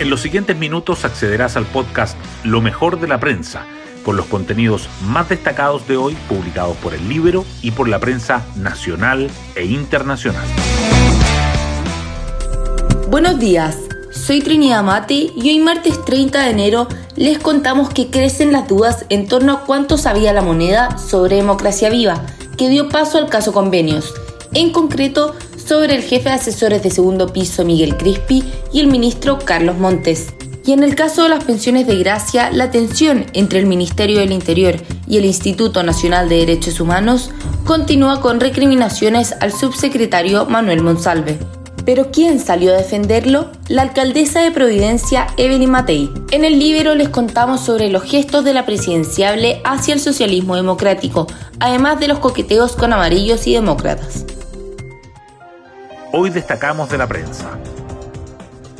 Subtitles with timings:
[0.00, 3.66] En los siguientes minutos accederás al podcast Lo mejor de la prensa,
[4.04, 8.46] con los contenidos más destacados de hoy publicados por el libro y por la prensa
[8.54, 10.46] nacional e internacional.
[13.10, 13.76] Buenos días,
[14.12, 16.86] soy Trinidad Mate y hoy martes 30 de enero
[17.16, 21.90] les contamos que crecen las dudas en torno a cuánto sabía la moneda sobre democracia
[21.90, 22.24] viva,
[22.56, 24.14] que dio paso al caso convenios.
[24.54, 25.34] En concreto,
[25.68, 28.42] sobre el jefe de asesores de segundo piso Miguel Crispi
[28.72, 30.28] y el ministro Carlos Montes.
[30.64, 34.32] Y en el caso de las pensiones de gracia, la tensión entre el Ministerio del
[34.32, 37.30] Interior y el Instituto Nacional de Derechos Humanos
[37.66, 41.38] continúa con recriminaciones al subsecretario Manuel Monsalve.
[41.84, 43.50] Pero ¿quién salió a defenderlo?
[43.68, 46.10] La alcaldesa de Providencia, Evelyn Matei.
[46.30, 51.26] En el libro les contamos sobre los gestos de la presidenciable hacia el socialismo democrático,
[51.60, 54.24] además de los coqueteos con amarillos y demócratas.
[56.10, 57.58] Hoy destacamos de la prensa.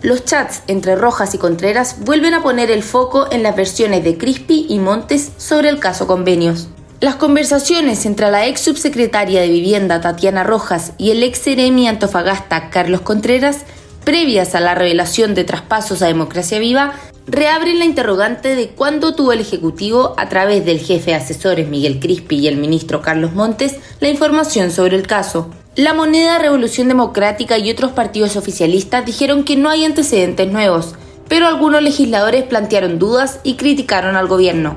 [0.00, 4.16] Los chats entre Rojas y Contreras vuelven a poner el foco en las versiones de
[4.16, 6.68] Crispi y Montes sobre el caso convenios.
[7.00, 12.70] Las conversaciones entre la ex subsecretaria de Vivienda Tatiana Rojas y el ex Seremi Antofagasta
[12.70, 13.64] Carlos Contreras,
[14.04, 16.94] previas a la revelación de traspasos a Democracia Viva,
[17.26, 22.00] reabren la interrogante de cuándo tuvo el Ejecutivo, a través del jefe de asesores Miguel
[22.00, 25.50] Crispi y el ministro Carlos Montes, la información sobre el caso.
[25.80, 30.94] La moneda Revolución Democrática y otros partidos oficialistas dijeron que no hay antecedentes nuevos,
[31.26, 34.74] pero algunos legisladores plantearon dudas y criticaron al gobierno.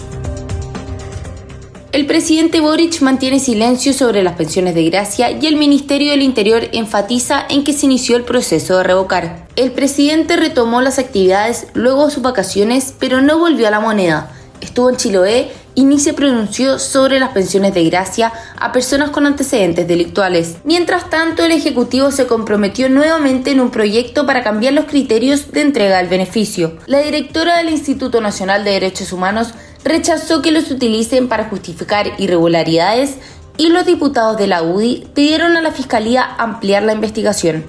[1.91, 6.69] El presidente Boric mantiene silencio sobre las pensiones de gracia y el Ministerio del Interior
[6.71, 9.45] enfatiza en que se inició el proceso de revocar.
[9.57, 14.31] El presidente retomó las actividades luego de sus vacaciones, pero no volvió a la moneda.
[14.61, 19.25] Estuvo en Chiloé y ni se pronunció sobre las pensiones de gracia a personas con
[19.25, 20.57] antecedentes delictuales.
[20.63, 25.61] Mientras tanto, el Ejecutivo se comprometió nuevamente en un proyecto para cambiar los criterios de
[25.61, 26.77] entrega del beneficio.
[26.85, 33.16] La directora del Instituto Nacional de Derechos Humanos rechazó que los utilicen para justificar irregularidades
[33.57, 37.63] y los diputados de la UDI pidieron a la Fiscalía ampliar la investigación.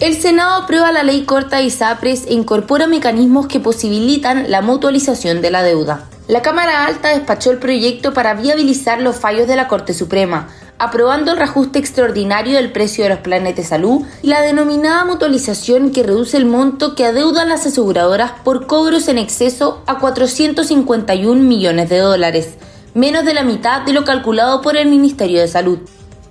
[0.00, 5.42] El Senado aprueba la ley corta de ISAPRES e incorpora mecanismos que posibilitan la mutualización
[5.42, 6.08] de la deuda.
[6.26, 11.32] La Cámara Alta despachó el proyecto para viabilizar los fallos de la Corte Suprema, aprobando
[11.32, 16.02] el reajuste extraordinario del precio de los planes de salud y la denominada mutualización que
[16.02, 21.98] reduce el monto que adeudan las aseguradoras por cobros en exceso a 451 millones de
[21.98, 22.54] dólares,
[22.94, 25.78] menos de la mitad de lo calculado por el Ministerio de Salud.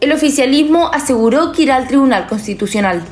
[0.01, 3.03] El oficialismo aseguró que irá al Tribunal Constitucional.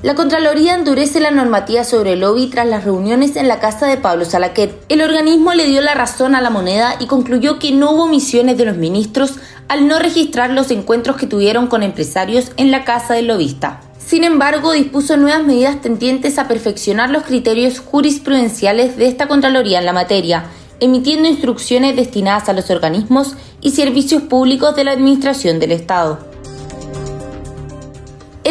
[0.00, 3.96] La Contraloría endurece la normativa sobre el lobby tras las reuniones en la casa de
[3.96, 4.72] Pablo Salaquet.
[4.88, 8.56] El organismo le dio la razón a la moneda y concluyó que no hubo misiones
[8.56, 9.34] de los ministros
[9.66, 13.80] al no registrar los encuentros que tuvieron con empresarios en la casa del lobista.
[13.98, 19.84] Sin embargo, dispuso nuevas medidas tendientes a perfeccionar los criterios jurisprudenciales de esta Contraloría en
[19.84, 20.44] la materia,
[20.78, 26.27] emitiendo instrucciones destinadas a los organismos y servicios públicos de la Administración del Estado.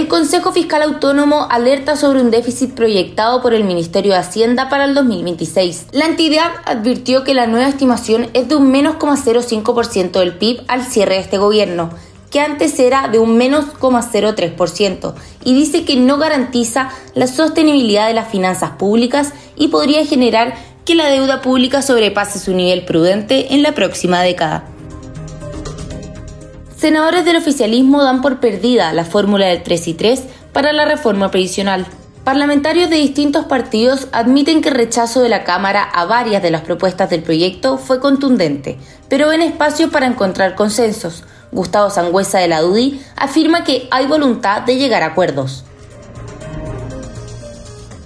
[0.07, 4.85] El Consejo Fiscal Autónomo alerta sobre un déficit proyectado por el Ministerio de Hacienda para
[4.85, 5.87] el 2026.
[5.91, 10.85] La entidad advirtió que la nueva estimación es de un menos 0,05% del PIB al
[10.85, 11.89] cierre de este gobierno,
[12.31, 15.13] que antes era de un menos 0,03%,
[15.43, 20.95] y dice que no garantiza la sostenibilidad de las finanzas públicas y podría generar que
[20.95, 24.76] la deuda pública sobrepase su nivel prudente en la próxima década.
[26.77, 30.23] Senadores del oficialismo dan por perdida la fórmula del 3 y 3
[30.53, 31.87] para la reforma previsional.
[32.23, 36.61] Parlamentarios de distintos partidos admiten que el rechazo de la Cámara a varias de las
[36.61, 38.77] propuestas del proyecto fue contundente,
[39.09, 41.23] pero ven espacio para encontrar consensos.
[41.51, 45.63] Gustavo Sangüesa de la DUDI afirma que hay voluntad de llegar a acuerdos.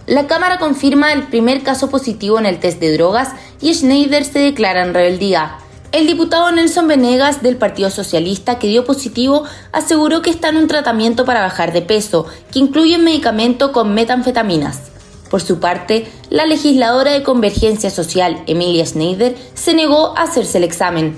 [0.06, 4.40] La Cámara confirma el primer caso positivo en el test de drogas y Schneider se
[4.40, 5.58] declara en rebeldía.
[5.92, 9.44] El diputado Nelson Venegas del Partido Socialista, que dio positivo,
[9.74, 13.94] aseguró que está en un tratamiento para bajar de peso, que incluye un medicamento con
[13.94, 14.84] metanfetaminas.
[15.30, 20.64] Por su parte, la legisladora de Convergencia Social, Emilia Schneider, se negó a hacerse el
[20.64, 21.18] examen.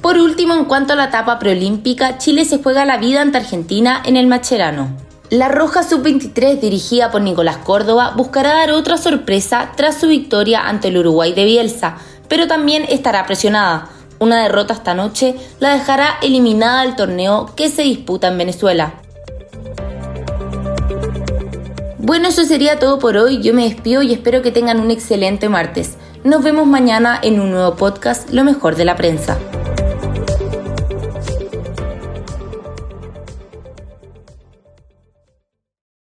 [0.00, 4.02] Por último, en cuanto a la etapa preolímpica, Chile se juega la vida ante Argentina
[4.06, 4.96] en el Macherano.
[5.28, 10.88] La Roja Sub-23, dirigida por Nicolás Córdoba, buscará dar otra sorpresa tras su victoria ante
[10.88, 11.98] el Uruguay de Bielsa,
[12.30, 13.90] pero también estará presionada.
[14.20, 18.94] Una derrota esta noche la dejará eliminada del torneo que se disputa en Venezuela.
[21.98, 23.42] Bueno, eso sería todo por hoy.
[23.42, 25.96] Yo me despido y espero que tengan un excelente martes.
[26.22, 29.36] Nos vemos mañana en un nuevo podcast, Lo mejor de la prensa.